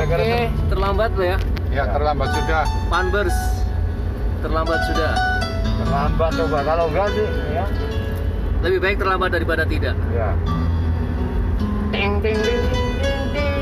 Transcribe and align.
Gara-gara 0.00 0.24
Oke, 0.24 0.48
terlambat 0.72 1.12
lo 1.12 1.24
ya. 1.28 1.36
Ya 1.68 1.84
terlambat 1.92 2.32
sudah. 2.32 2.64
Panbers. 2.88 3.36
Terlambat 4.40 4.80
sudah. 4.88 5.12
Terlambat 5.76 6.30
coba 6.40 6.58
kalau 6.64 6.88
enggak 6.88 7.12
sih 7.12 7.28
ya. 7.52 7.68
Lebih 8.64 8.80
baik 8.80 8.96
terlambat 8.96 9.28
daripada 9.36 9.68
tidak. 9.68 9.92
Ya. 10.16 10.32
Ting 11.92 12.16
ting 12.24 12.40
ting 12.40 12.64
ting 12.72 13.28
ting. 13.28 13.60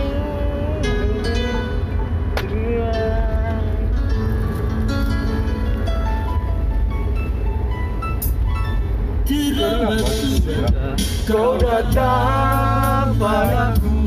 Terlambat 9.27 10.07
sudah. 10.07 10.71
Kau 11.27 11.59
datang 11.59 13.11
padaku 13.19 13.98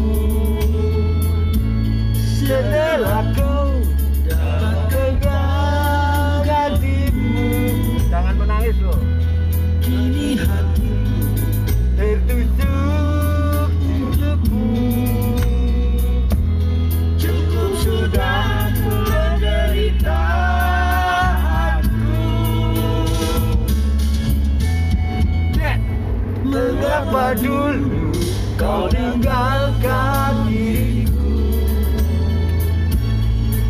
dulu 27.38 28.12
kau 28.60 28.92
tinggalkan 28.92 30.34
diriku. 30.52 31.36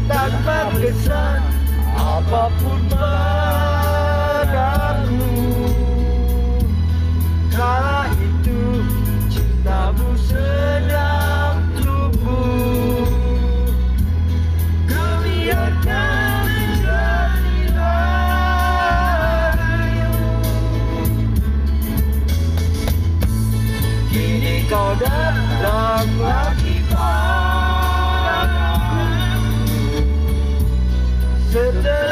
Tanpa 0.09 0.73
kesan 0.81 1.39
apa 1.95 2.51
pun 2.59 2.90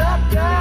Setelah 0.09 0.25
kau 0.33 0.58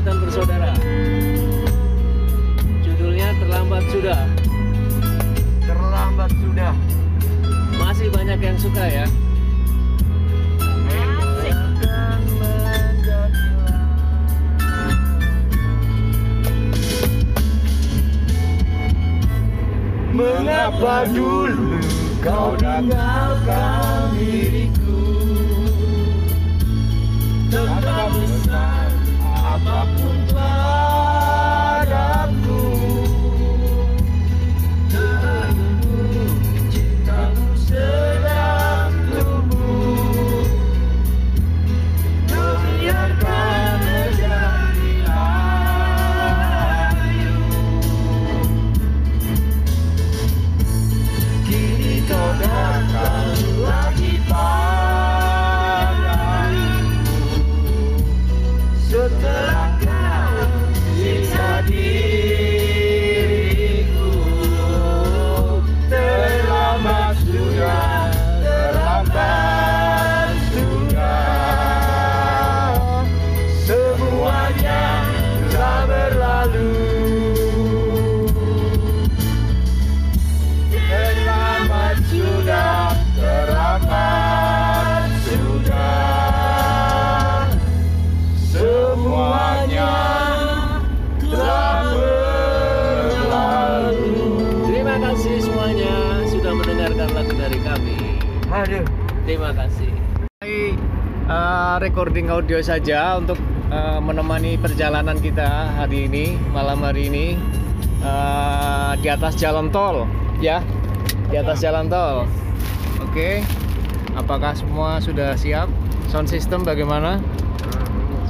Panjaitan 0.00 0.16
Bersaudara. 0.24 0.72
Judulnya 2.80 3.36
Terlambat 3.36 3.84
Sudah. 3.92 4.22
Terlambat 5.60 6.30
sudah. 6.40 6.72
Masih 7.76 8.08
banyak 8.08 8.40
yang 8.40 8.56
suka 8.56 8.80
ya. 8.80 9.04
Mengapa 20.16 21.04
dulu 21.12 21.76
kau 22.24 22.56
tinggalkan 22.56 24.16
diriku 24.16 25.19
Aduh. 98.70 98.86
Terima 99.26 99.50
kasih. 99.50 99.90
Uh, 101.26 101.82
recording 101.82 102.30
audio 102.30 102.62
saja 102.62 103.18
untuk 103.18 103.34
uh, 103.66 103.98
menemani 103.98 104.54
perjalanan 104.62 105.18
kita 105.18 105.74
hari 105.74 106.06
ini 106.06 106.38
malam 106.54 106.78
hari 106.86 107.10
ini 107.10 107.34
uh, 108.06 108.94
di 108.94 109.10
atas 109.10 109.34
jalan 109.34 109.74
tol 109.74 110.06
ya. 110.38 110.62
Di 111.34 111.42
atas 111.42 111.66
jalan 111.66 111.90
tol. 111.90 112.30
Oke. 113.02 113.42
Apakah 114.14 114.54
semua 114.54 115.02
sudah 115.02 115.34
siap? 115.34 115.66
Sound 116.06 116.30
system 116.30 116.62
bagaimana? 116.62 117.18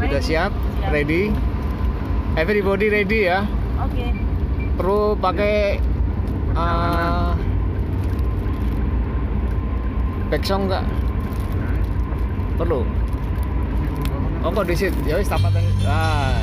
Sudah 0.01 0.25
siap? 0.25 0.57
Ready? 0.89 1.37
Everybody 2.41 2.89
ready 2.89 3.29
ya? 3.29 3.45
Oke. 3.77 4.09
perlu 4.81 5.21
pakai 5.21 5.77
uh, 6.57 7.37
back 10.31 10.47
song 10.47 10.71
nggak? 10.71 10.87
Perlu? 12.55 12.87
Oh 14.47 14.51
kok 14.55 14.63
disit? 14.71 14.95
Ya 15.03 15.19
wis 15.19 15.27
tapat 15.27 15.51
nah 15.83 16.39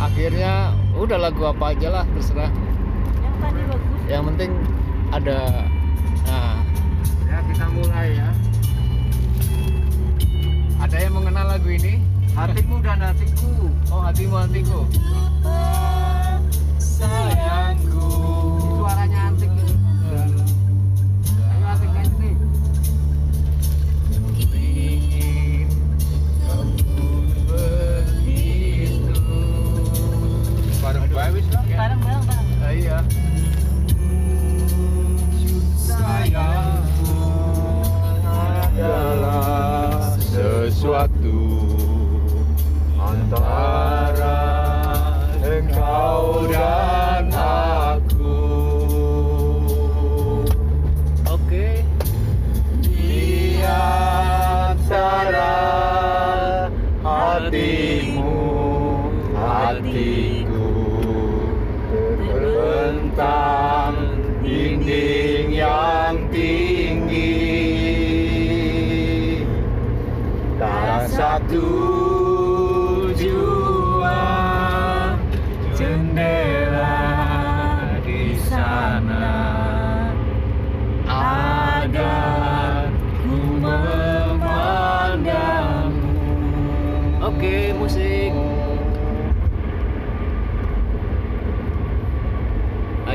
akhirnya 0.00 0.72
udah 0.96 1.20
lagu 1.20 1.44
apa 1.44 1.76
aja 1.76 1.88
lah 1.92 2.04
terserah. 2.16 2.48
Yang 2.48 3.36
tadi 3.36 3.62
bagus. 3.68 4.00
yang 4.08 4.22
penting 4.32 4.50
ada 5.12 5.38
nah. 6.24 6.56
Ya 7.28 7.38
kita 7.52 7.66
mulai 7.68 8.08
ya. 8.16 8.28
ada 10.80 10.96
yang 10.96 11.12
mengenal 11.12 11.46
lagu 11.52 11.68
ini? 11.68 12.00
Hatimu 12.32 12.80
dan 12.80 12.98
hatiku. 13.12 13.68
oh 13.92 14.00
hatimu 14.08 14.36
hatiku. 14.40 14.80
Sayangku 16.80 18.21
engkau 45.62 46.50
dan 46.50 47.30
aku. 47.30 48.42
Oke. 51.30 51.86
Di 52.82 53.62
antara 53.62 55.54
hatimu, 57.06 58.42
hatiku 59.38 60.70
terbentang 62.26 63.94
dinding 64.42 65.54
yang 65.54 66.18
tinggi 66.34 67.38
dan 70.58 71.06
satu 71.06 71.70
jua 73.14 73.51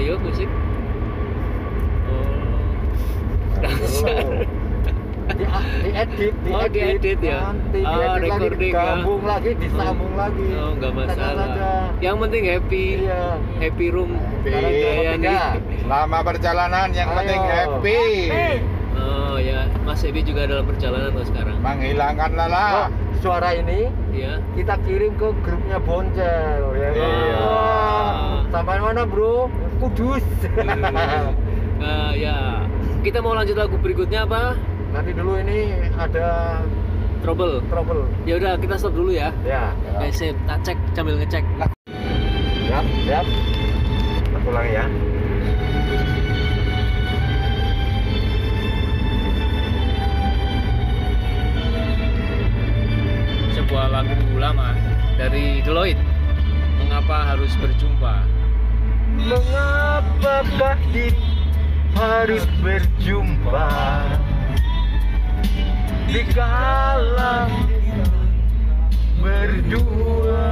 Ayo 0.08 0.16
musik. 0.24 0.48
Oh. 2.08 3.60
Dasar. 3.60 4.48
Di, 5.28 5.44
di 5.84 5.90
edit, 5.92 6.34
di 6.40 6.50
Oh, 6.56 6.64
diedit 6.72 7.20
ya? 7.20 7.52
Nanti 7.52 7.84
Oh, 7.84 7.92
diedit 7.92 8.08
lagi, 8.08 8.24
recording 8.24 8.56
ya? 8.56 8.64
digabung 8.64 9.24
lagi, 9.28 9.52
disambung 9.60 10.14
lagi. 10.16 10.48
Oh, 10.56 10.72
nggak 10.80 10.92
masalah. 10.96 11.48
Yang 12.00 12.16
penting 12.24 12.44
happy. 12.48 12.86
Iya. 13.04 13.24
Happy 13.60 13.88
room. 13.92 14.12
Happy. 14.48 15.36
Selama 15.84 16.18
perjalanan 16.24 16.88
yang 16.96 17.10
Ayo. 17.12 17.18
penting 17.20 17.42
happy. 17.44 18.04
Oh 18.98 19.36
ya, 19.38 19.68
Mas 19.84 20.02
Ebi 20.02 20.24
juga 20.24 20.48
dalam 20.48 20.64
perjalanan 20.64 21.12
loh 21.12 21.28
sekarang. 21.28 21.60
Menghilangkan 21.60 22.32
lelah. 22.32 22.72
Oh, 22.72 22.90
suara 23.20 23.52
ini 23.54 23.92
Iya. 24.10 24.40
kita 24.56 24.80
kirim 24.88 25.20
ke 25.20 25.36
grupnya 25.44 25.78
Boncel 25.78 26.64
ya. 26.74 26.90
Iya. 26.96 27.38
Wah, 27.38 28.37
Sampai 28.48 28.80
mana, 28.80 29.04
Bro? 29.04 29.52
Kudus. 29.78 30.24
Nah, 31.78 32.12
ya. 32.26 32.64
Kita 33.04 33.20
mau 33.20 33.36
lanjut 33.36 33.56
lagu 33.56 33.76
berikutnya 33.80 34.24
apa? 34.24 34.56
Nanti 34.96 35.12
dulu 35.12 35.36
ini 35.40 35.76
ada 36.00 36.60
Trouble. 37.22 37.60
trouble. 37.68 38.08
Ya 38.24 38.40
udah, 38.40 38.56
kita 38.56 38.80
stop 38.80 38.94
dulu 38.96 39.12
ya. 39.12 39.34
Ya. 39.44 39.76
Oke, 40.00 40.14
sip. 40.14 40.36
Kita 40.38 40.56
cek 40.64 40.78
sambil 40.96 41.20
ngecek. 41.20 41.44
Siap, 42.68 42.86
siap. 43.04 43.26
Satu 44.32 44.50
lagi 44.54 44.72
ya. 44.80 44.86
Sebuah 53.56 53.88
lagu 53.92 54.16
lama 54.38 54.72
dari 55.18 55.60
Deloitte. 55.66 56.00
Mengapa 56.78 57.34
harus 57.34 57.52
berjumpa? 57.58 58.37
Mengapakah 59.28 60.80
kita 60.96 61.20
harus 62.00 62.48
berjumpa? 62.64 63.68
Di 66.08 66.24
kala 66.32 67.52
berdua. 69.20 70.48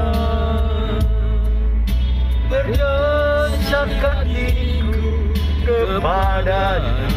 Berdosakah 2.52 4.28
diriku 4.28 5.32
kepadanya 5.64 7.15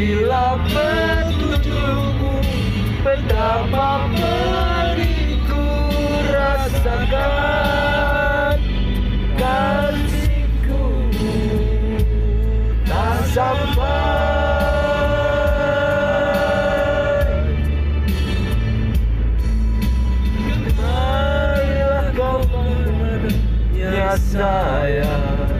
Berilah 0.00 0.56
petunjukmu 0.64 2.40
Betapa 3.04 4.08
pedihku 4.16 5.60
rasakan 6.32 7.36
Kasihku. 9.36 11.04
Tak 12.88 13.28
sampai. 13.28 13.92
Marilah 20.80 22.08
kau 22.16 22.40
padanya 22.48 24.16
sayang 24.16 25.59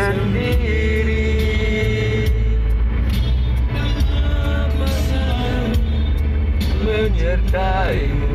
sendiri 0.00 1.28
Menyertaimu 7.00 8.28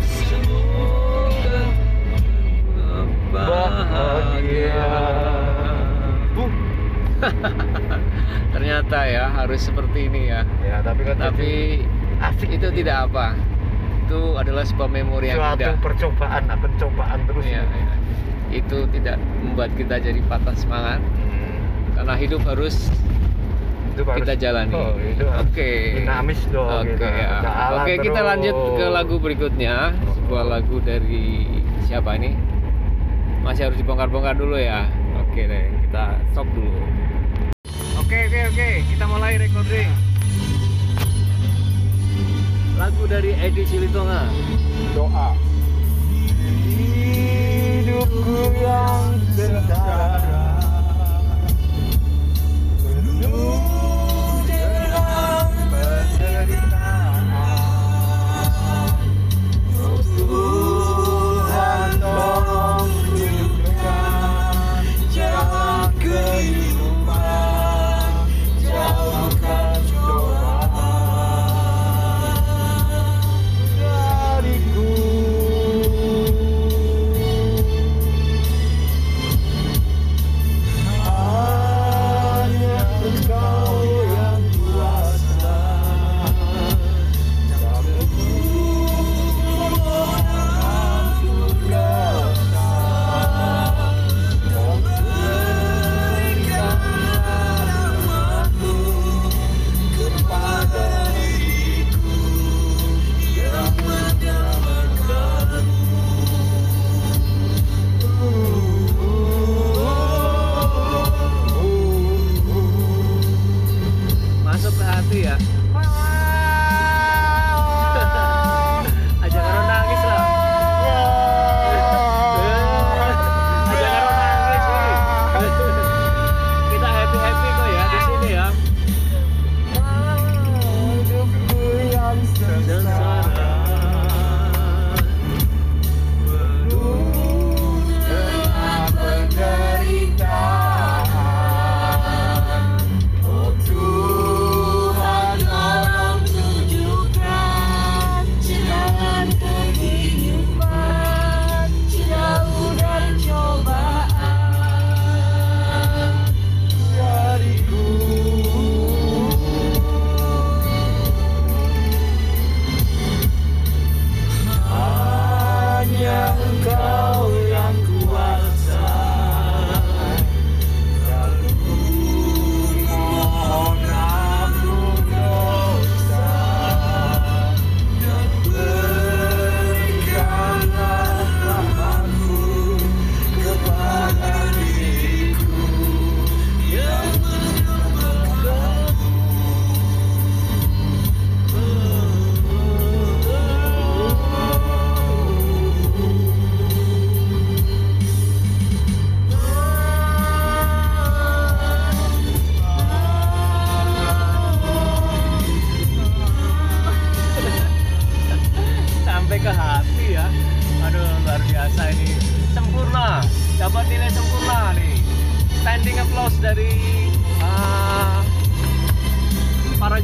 Semoga 0.00 1.60
bahagia 3.32 4.86
Uh, 6.38 6.46
Ternyata 8.54 8.98
ya 9.10 9.26
harus 9.26 9.58
seperti 9.58 10.06
ini 10.06 10.30
ya. 10.30 10.46
Ya 10.62 10.78
tapi 10.80 11.02
kan 11.02 11.18
Tapi 11.18 11.82
asik 12.22 12.54
itu 12.54 12.70
tidak 12.70 13.10
apa. 13.10 13.34
Itu 14.06 14.38
adalah 14.38 14.62
sebuah 14.62 14.86
memori 14.86 15.34
yang 15.34 15.42
suatu 15.42 15.58
indah. 15.58 15.82
percobaan, 15.82 16.46
nah, 16.46 16.54
pencobaan 16.56 17.18
terus 17.26 17.42
Iya, 17.42 17.66
ini. 17.66 17.74
iya. 17.74 17.97
Itu 18.48 18.88
tidak 18.88 19.16
membuat 19.38 19.70
kita 19.74 19.98
jadi 19.98 20.20
patah 20.24 20.54
semangat 20.54 21.00
Hmm. 21.00 21.58
karena 21.94 22.14
hidup 22.14 22.40
harus 22.44 22.88
Itu 23.92 24.02
harus- 24.02 24.22
kita 24.22 24.34
jalani. 24.38 24.72
Oh, 24.72 24.94
itu 24.96 25.24
harus 25.24 25.48
Oke. 25.48 25.70
dinamis 25.96 26.40
dong 26.48 26.70
Oke 26.80 26.94
kita. 26.94 27.08
ya. 27.08 27.28
Jalan 27.40 27.76
Oke, 27.76 27.92
kita 28.00 28.20
lanjut 28.22 28.56
ke 28.74 28.86
lagu 28.88 29.14
berikutnya. 29.18 29.74
Sebuah 30.14 30.44
lagu 30.46 30.76
dari 30.80 31.44
siapa 31.82 32.14
ini? 32.14 32.32
Masih 33.40 33.66
harus 33.66 33.76
dibongkar-bongkar 33.76 34.34
dulu 34.34 34.54
ya. 34.54 34.86
Oke 35.18 35.44
deh, 35.44 35.64
kita 35.82 36.04
stop 36.30 36.46
dulu. 36.52 36.70
Oke, 37.98 38.18
oke, 38.24 38.40
oke. 38.48 38.68
Kita 38.86 39.04
mulai 39.04 39.36
recording. 39.36 39.90
Lagu 42.76 43.02
dari 43.04 43.34
Edi 43.34 43.62
Silitonga. 43.64 44.30
doa 44.88 45.34
yang 48.08 49.20
sengsara 49.36 50.37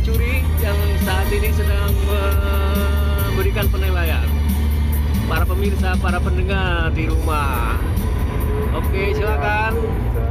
curi 0.02 0.42
yang 0.58 0.78
saat 1.06 1.28
ini 1.30 1.54
sedang 1.54 1.92
memberikan 2.02 3.66
penilaian 3.70 4.26
para 5.30 5.46
pemirsa, 5.46 5.94
para 6.02 6.18
pendengar 6.18 6.90
di 6.90 7.06
rumah. 7.06 7.78
Oke, 8.74 9.14
silakan 9.14 9.72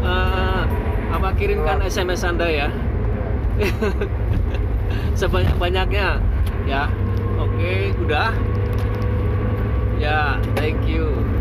eh, 0.04 0.08
uh, 0.08 0.62
apa 1.16 1.30
kirimkan 1.40 1.80
SMS 1.80 2.28
Anda 2.28 2.48
ya. 2.52 2.70
Sebanyak-banyaknya 5.20 6.20
ya. 6.68 6.92
Oke, 7.40 7.96
udah. 8.04 8.36
Ya, 10.02 10.36
thank 10.60 10.84
you. 10.84 11.33